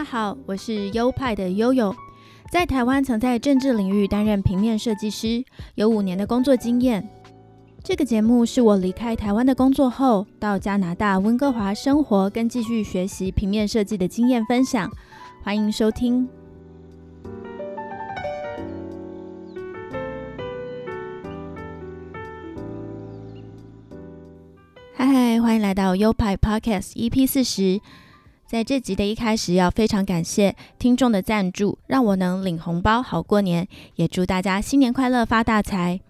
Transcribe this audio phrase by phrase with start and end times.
[0.00, 1.94] 大家好，我是优派的悠悠，
[2.50, 5.44] 在台湾曾在政治领域担任平面设计师，
[5.74, 7.06] 有五年的工作经验。
[7.84, 14.90] 这个节目是我离开台湾的工作后，到加拿大温哥华生活跟继续学习平面设计的经验分享，
[15.42, 16.26] 欢迎收听。
[24.94, 27.82] 嗨嗨，欢迎来到优派 Podcast EP 四十。
[28.50, 36.00] 在这集的一开始，要非常感谢听众的赞助，让我能领红包好过年，也祝大家新年快乐发大财。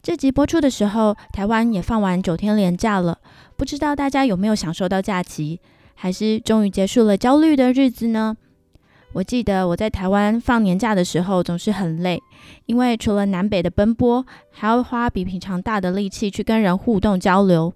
[0.00, 3.18] 这集播出的时候，台湾也放完九天连假了，
[3.56, 5.58] 不知道大家有没有享受到假期，
[5.96, 8.36] 还是终于结束了焦虑的日子呢？
[9.14, 12.22] 我记得我在台湾放年假的时候总是很累，
[12.66, 17.74] 因为除了南北的奔波，还要花比平常大的力气去跟人互动交流。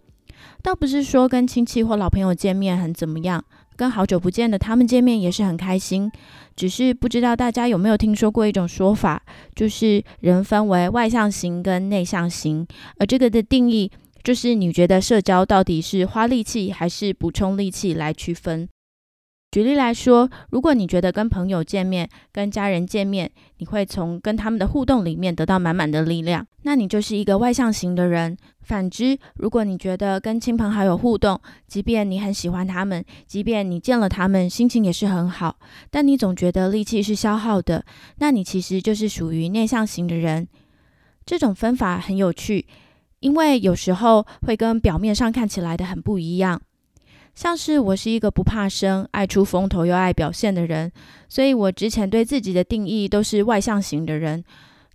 [0.62, 3.44] 倒不是说跟亲戚或老朋友见面很怎么样，
[3.76, 6.10] 跟好久不见的他们见面也是很开心。
[6.56, 9.22] 只是不知道大家有没有听说过一种说法，
[9.54, 12.66] 就是人分为外向型跟内向型，
[12.98, 13.90] 而这个的定义
[14.24, 18.66] 就是你觉得社交到底是花力气还是补充力气来区分。
[19.56, 28.36] 举例来说，如果你觉得跟朋友见面、跟家人见面，你会从跟他们的互动里面得到满满的力量，那你就是一个外向型的人。
[28.60, 35.58] 反之，如果你觉得跟亲朋好友互动，即便你很喜欢他们，即便你见了他们心情也是很好，
[35.90, 37.82] 但你总觉得力气是消耗的，
[38.18, 40.46] 那你其实就是属于内向型的人。
[41.24, 42.66] 这种分法很有趣，
[43.20, 46.60] 因为有时候会跟表面上看起来的很不一样。
[47.36, 50.90] 像是我是一个不怕生、爱出风头又爱表现的人，
[51.28, 54.42] 所以我之前对自己的定义都是外向型的人。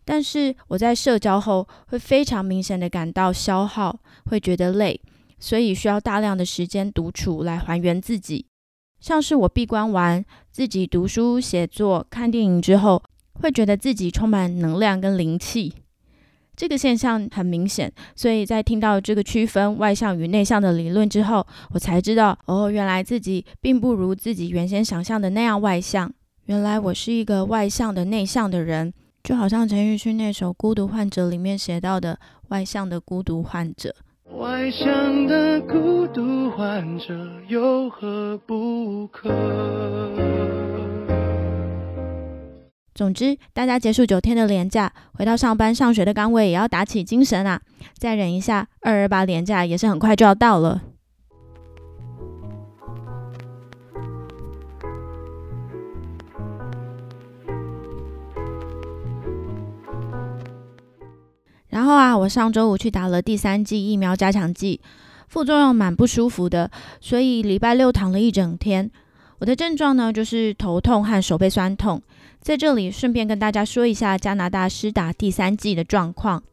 [0.04, 5.00] 但是我在社交后会非常明显的感到消耗，会觉得累，
[5.38, 8.48] 所以需要大量的时间独处来还原自己。
[9.00, 13.04] 像是我闭关完，自己读书、写作、看电影之后，
[13.36, 15.72] 会觉得自己充满能量跟灵气。
[16.62, 26.14] 这个现象很明显，所以在听到这个区分外向与内向的理论之后，我才知道，哦，原来自己并不如自己原先想象的那样外向。
[26.46, 33.96] 原来我是一个外向的内向的人，就好像陈奕迅那首《孤独患者》里面写到的外向的孤独患者。
[34.38, 39.32] 外向的孤独患者有何不可？
[43.02, 47.60] 总之，大家结束九天的连假，回到上班上学的岗位，也要打起精神啊！
[47.98, 50.84] 再忍一下，二二八连假也是很快就要到了。
[61.70, 64.80] 然后啊，我上周五去打了第三剂疫苗加强剂，
[65.28, 66.70] 副作用蛮不舒服的，
[67.00, 68.92] 所以礼拜六躺了一整天。
[69.42, 72.00] 我的症状呢，就是头痛和手背酸痛。
[72.42, 76.44] 在这里顺便跟大家说一下加拿大施打第三剂的状况。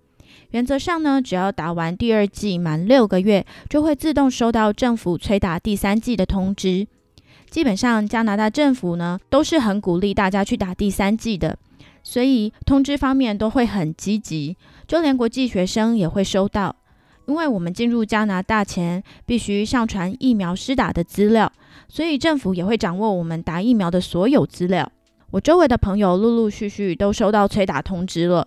[0.52, 6.88] 原则上呢，只要打完第二剂满六个月，就会自动收到政府催打第三剂的通知。
[7.50, 11.58] 基本上加拿大政府呢都是很鼓励大家去打第三剂的，
[12.02, 14.56] 所以通知方面都会很积极，
[14.86, 16.74] 就连国际学生也会收到。
[17.28, 21.52] 因为我们进入加拿大前必须上传疫苗施打的资料。
[21.88, 24.90] 所以政府也会掌握我们打疫苗的所有资料。
[25.30, 28.46] 我周围的朋友陆陆续续都收到催打通知了，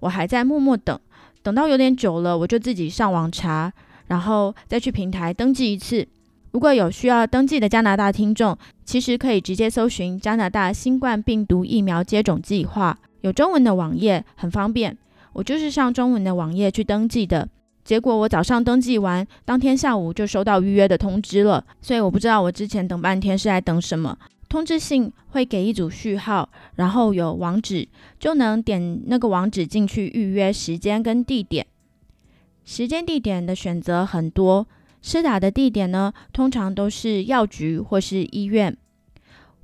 [0.00, 0.98] 我还在默默等，
[1.42, 3.72] 等到有点久了，我就自己上网查，
[4.06, 6.06] 然后再去平台登记一次。
[6.52, 14.96] 如果有需要登记的加拿大听众，其实可以直接搜寻加拿大新冠病毒疫苗接种计划，有中文的网页，很方便。
[15.34, 17.48] 我就是上中文的网页去登记的。
[17.88, 24.14] 结果我早上登记完，当天下午就收到预约的通知了，所以我不知道我之前等半天是在等什么。
[24.46, 27.88] 通知信会给一组序号，然后有网址，
[28.20, 31.66] 就能点那个网址进去预约时间跟地点。
[32.62, 34.66] 时间地点的选择很多，
[35.00, 38.76] 施打的地点呢，通常都是药局或是医院。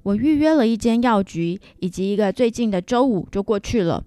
[0.02, 4.02] 我预约了一间药局，以及一个最近的周五就过去了。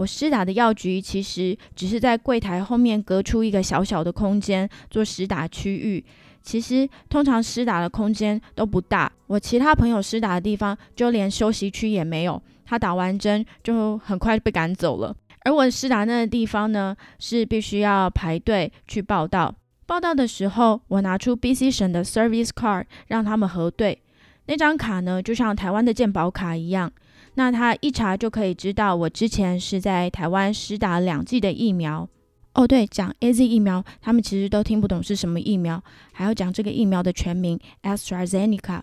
[0.00, 6.02] 我施打的药局其实只是在柜台后面隔出一个小小的空间做施打区域。
[6.42, 9.12] 其实通常施打的空间都不大。
[9.26, 15.14] 我其他朋友施打的地方就连休息区也没有，他打完针就很快被赶走了。
[15.44, 19.54] 而我施打那个地方呢，是必须要排队去报到。
[19.84, 24.00] 报到的时候，我拿出 BC 省的 Service Card 让他们核对。
[24.46, 26.90] 那张卡呢，就像台湾的健保卡一样。
[27.34, 32.08] 那他一查就可以知道我之前是在台湾施打两剂的疫苗。
[32.54, 35.82] 哦，对，讲 A Z 疫苗，他们其实都听不懂是什么疫苗，
[36.12, 38.80] 还要讲这个疫苗的全名 AstraZeneca。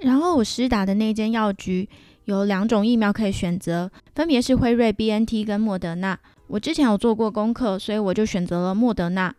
[0.00, 1.88] 然后我施打的那间药局
[2.26, 6.18] 有两种疫苗可以选择，分别是辉瑞 BNT 跟莫德纳。
[6.48, 9.34] 我之前有做过功课，所以我就选择了莫德纳。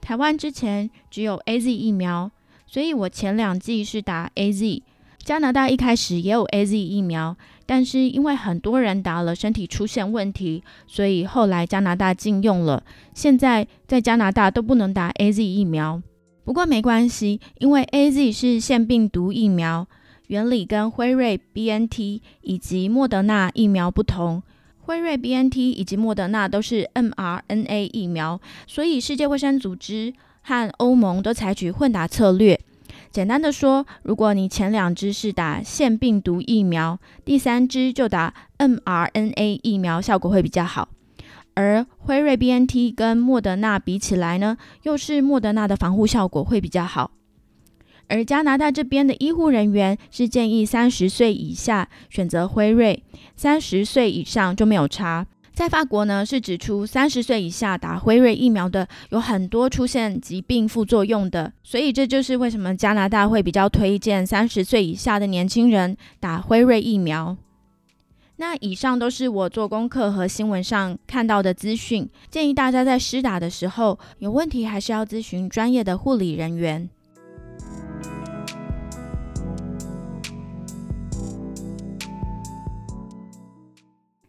[0.00, 2.30] 台湾之前只有 A Z 疫苗，
[2.66, 4.82] 所以我前两季是打 A Z。
[5.22, 7.36] 加拿大一开始也有 A Z 疫苗，
[7.66, 12.82] 但是因为很多人打了身体出现问题，所以后来加拿大禁用了。
[13.14, 16.02] 现在在加拿大都不能打 A Z 疫苗。
[16.44, 19.86] 不过没关系，因为 A Z 是腺病毒疫苗，
[20.26, 24.42] 原理跟辉瑞 B N T 以及莫德纳疫苗不同。
[24.80, 30.12] 辉瑞 B N T 以及莫德纳都是 m R N A 疫苗，所以世界卫生组织
[30.42, 32.60] 和欧盟都采取混打策略。
[33.12, 40.88] 简单的说，如果你前两支是打腺病毒疫苗，第三支就打 m R N A 疫苗，效果会比较好。
[41.54, 47.10] 而辉瑞 B N T 跟莫德纳比起来呢，又是莫德纳的防护效果会比较好。
[48.08, 53.04] 而加拿大这边的医护人员是建议三十岁以下选择辉瑞，
[53.36, 55.26] 三十岁以上就没有差。
[55.54, 67.36] 在法国呢，是指出三十岁以下打辉瑞疫苗的有很多出现疾病副作用的，所以这就是为什么加拿大会比较推荐三十岁以下的年轻人打辉瑞疫苗。
[68.36, 76.88] 那以上都是我做功课和新闻上看到的资讯，建议大家在施打的时候有问题还是要咨询专业的护理人员。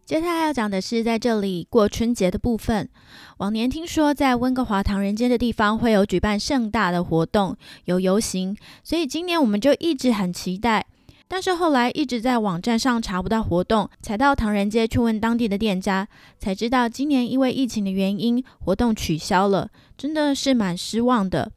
[0.06, 2.90] 接下来要讲的是在这里过春节的部分。
[3.38, 7.56] 往年听说在温哥华唐人街的地方会有举办盛大的活动，
[7.86, 10.86] 有游行，所以今年我们就一直很期待。
[11.30, 16.06] 但是后来一直在网站上查不到活动，才到唐人街去问当地的店家，
[16.38, 21.50] 才知道今年因为疫情的原因，活动取消了，真的是蛮失望的。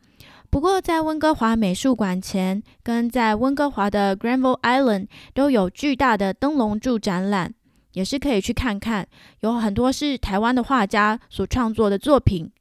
[0.51, 7.53] 不过在温哥华美术馆前，跟在温哥华的 Granville Island 都有巨大的灯笼柱展览。
[7.97, 9.09] 也是可以去看看，
[9.41, 12.53] 有很多是台湾的画家所创作的作品，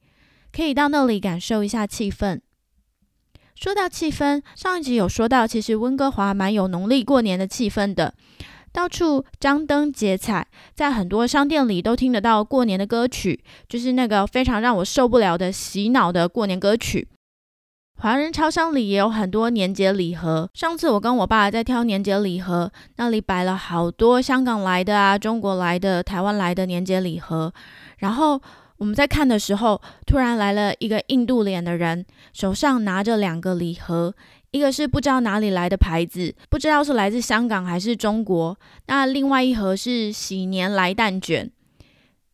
[0.54, 2.40] 可以到那里感受一下气氛。
[3.54, 8.14] 说到气氛，上一集有说到，其实温哥华蛮有农历过年的气氛的，
[8.72, 17.10] 到处张灯结彩，在很多商店里都听得到过年的歌曲，就是那个非常让我受不了的洗脑的过年歌曲。
[17.98, 20.50] 华人超商里也有很多年节礼盒。
[20.54, 27.54] 上次我跟我爸在挑年节礼盒，那里摆了好多香港来的啊、中国来的、台湾来的年节礼盒。
[28.00, 28.40] 然后
[28.78, 34.14] 我们在看的时候，突然来了一个印度脸的人，手上拿着两个礼盒，
[34.52, 38.60] 一个是不知道哪里来的牌子，不知道是来自香港还是中国。
[38.88, 41.50] 那另外一盒是喜年来蛋卷，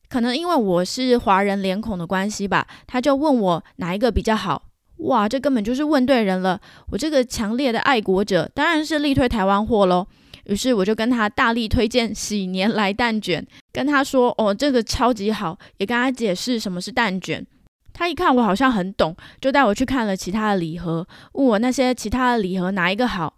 [0.09, 4.63] 可能因为我是华人脸孔的关系吧，他就问我哪一个比较好。
[5.01, 6.59] 哇，这根本就是问对人了！
[6.91, 10.05] 我这个强烈的爱国者，当然是力推台湾货喽。
[10.45, 17.45] 于是我就跟他大力推荐喜年来蛋卷，跟他说：“哦，这个超级好。”也跟他解释什么是蛋卷。
[17.93, 23.33] 他一看我好像很懂，就带我去看了其他的礼盒，问我那些其他的礼盒哪一个好。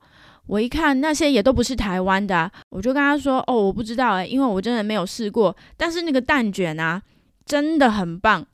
[0.48, 5.56] 我一看那些也都不是台湾的，我就跟他说：“哦，我不知道诶，因为我真的没有试过。
[5.78, 7.02] 但是那个蛋卷啊，
[7.46, 8.46] 真的很棒。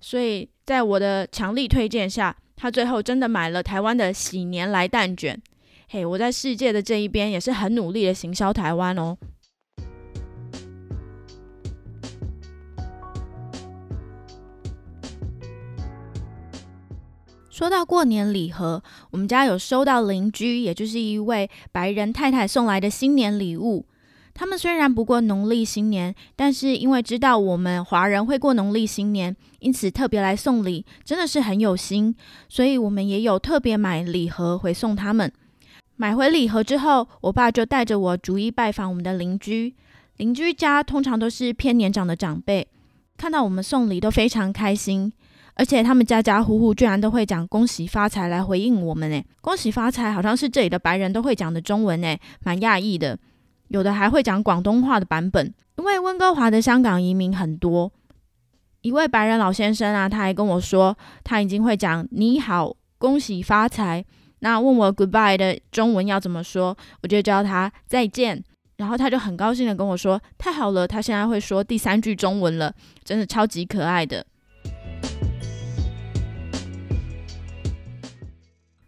[0.00, 5.40] 所以在我的强力推荐下。”他最后真的买了台湾的喜年来蛋卷，
[5.88, 9.18] 嘿，我在世界的这一边也是很努力的行销台湾哦。
[17.50, 23.86] 说到过年礼盒，我们家有收到邻居，也就是一位白人太太送来的新年礼物。
[24.34, 32.14] 他们虽然不过农历新年，但是因为知道我们华人会过农历新年，因此特别来送礼，真的是很有心。
[32.48, 35.30] 所以我们也有特别买礼盒回送他们。
[35.96, 39.74] 买回礼盒之后，我爸就带着我逐一拜访我们的邻居。
[40.16, 42.66] 邻居家通常都是偏年长的长辈，
[43.16, 45.12] 看到我们送礼都非常开心，
[45.54, 49.10] 而且他们家家户户居然都会讲“恭喜发财”来回应我们。
[49.10, 53.18] 诶，恭喜发财好像是这里的白人都会讲的中文，诶，蛮讶异的。
[53.72, 57.90] 有的还会讲广东话的版本，因为温哥华的香港移民很多。
[58.82, 64.04] 一位白人老先生啊，他还跟我说，他已经会讲“你好，恭喜发财”。
[64.40, 68.44] 那问我 “goodbye” 的中文要怎么说，我就教他“再见”。
[68.76, 74.26] 然后他就很高兴的跟我说：“太好了，他现在会说第三句中文了，真的超级可爱的。”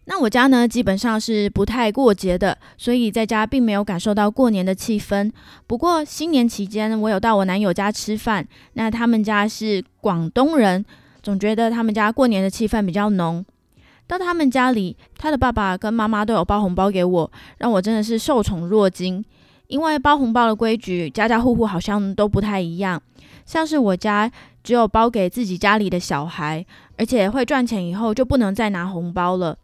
[0.07, 5.33] 那我家呢，基本上是不太过节的，所以在家并没有感受到过年的气氛。
[5.67, 10.85] 不过新年期间，我有到我男友家吃饭，那他们家是广东人，
[11.23, 13.45] 总觉得他们家过年的气氛比较浓。
[14.07, 19.25] 到他们家里，他的爸爸跟妈妈都有包红包给我，让我真的是受宠若惊。
[19.69, 23.03] 因为包红包的规矩，家家户户好像都不太一样。
[23.47, 24.31] 像是我家
[24.63, 26.65] 只有包给自己家里的小孩，
[26.99, 29.57] 而且会赚钱以后就不能再拿红包了。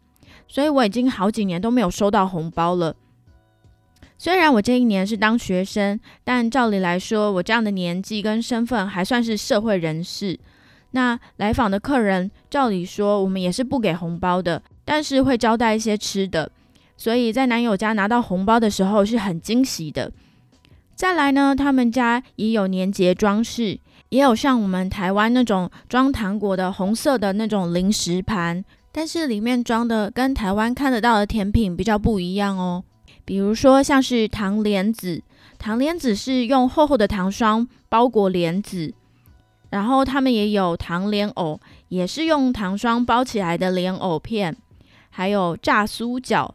[0.51, 2.93] 所以我已经好几年都没有收到红包了。
[4.17, 10.37] 虽然我这一年是当学生，但照理来说，我这样的年纪跟身份还算是社会人士。
[10.91, 16.51] 那来访的客人，照理说我们也是不给红包的，但是会招待一些吃的。
[16.97, 20.11] 所以在男友家拿到红包的时候是很惊喜的。
[20.93, 23.79] 再来呢，他们家也有年节装饰，
[24.09, 32.83] 也有像我们台湾那种装糖果的红色的那种零食盘，但是里面装的跟台湾看得到的甜品比较不一样哦。
[33.23, 35.21] 比如说像是糖莲子，
[35.57, 38.93] 糖莲子是用厚厚的糖霜包裹莲子。
[39.69, 41.57] 然后他们也有糖莲藕，
[41.87, 44.53] 也是用糖霜包起来的莲藕片，
[45.09, 46.49] 还有炸酥饺。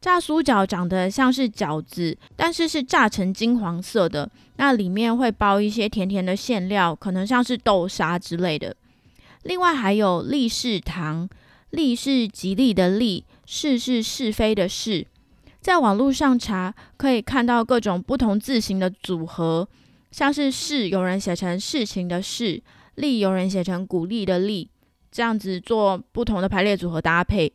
[0.00, 8.76] 炸酥饺长得像是饺子，但是是炸成金黄色的，那里面会包一些甜甜的馅料，可能像是豆沙之类的。
[9.42, 11.28] 另外还有利是糖，
[11.72, 15.06] 利是吉利的利，是是是非的是。
[15.60, 19.66] 在网络上查，可以看到各种不同字形的组合。
[20.10, 22.62] 像是“事”有人写成事情的“事
[22.96, 24.68] ”，“利”有人写成鼓励的“利”，
[25.10, 27.50] 这样子做不同的排列组合搭配。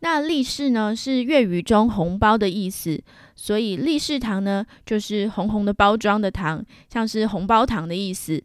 [0.00, 3.02] 那“利是”呢，是粤语中红包的意思，
[3.34, 6.62] 所以“利是糖”呢，就是红红的包装的糖，
[6.92, 8.44] 像是红包糖的意思。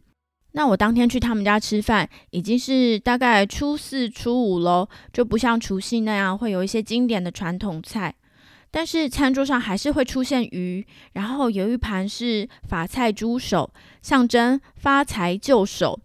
[0.56, 8.14] 那我当天去他们家吃饭，已经是大概初四、初五喽，就不像除夕那样会有一些经典的传统菜。
[8.70, 15.98] 但是餐桌上还是会出现鱼，然后有一盘是法菜猪手，象征发财就手。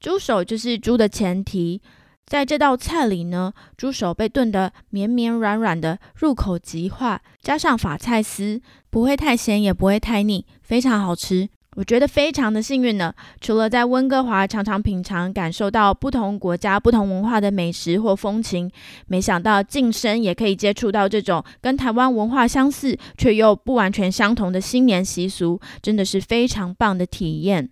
[0.00, 1.80] 猪手就是猪的前提，
[2.26, 11.48] 在这道菜里呢，猪手被炖得绵绵软软的，入口即化，加上法菜丝，不会太咸，也不会太腻，非常好吃。
[11.76, 18.70] 我觉得非常的幸运呢，除了在温哥华常常品尝、感受到不同国家、不同文化的美食或风情，
[19.06, 27.68] 没想到晋升也可以接触到这种跟台湾文化相似却又不完全相同的新年习俗，真的是非常棒的体验。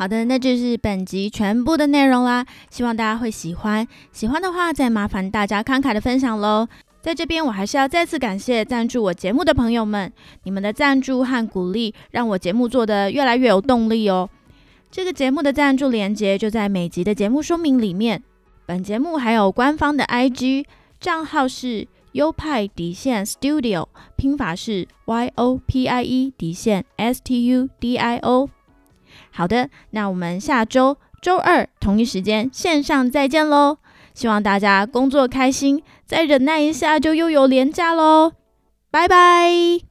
[0.00, 3.86] 好的，那就是本集全部的内容啦，希望大家会喜欢。
[4.12, 6.66] 喜欢的话，再麻烦大家慷慨的分享喽。
[7.02, 10.10] 在这边，我还是要再次感谢赞助我节目的朋友们，
[10.44, 14.30] 你们的赞助和鼓励，让我节目做得越来越有动力哦。
[14.90, 18.22] 这个节目的赞助链接就在每集的节目说明里面。
[18.64, 20.64] 本节目还有官方的 IG
[20.98, 28.48] 账号是优派底线 Studio，拼法是 Y O P I E 底线 S T U D I O。
[29.32, 33.78] 好的，那我们下周周二同一时间线上再见喽！
[34.14, 38.32] 希望大家工作开心，再忍耐一下就又有连假喽！
[38.90, 39.89] 拜拜。